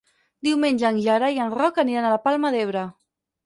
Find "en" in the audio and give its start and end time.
0.89-0.97, 1.45-1.55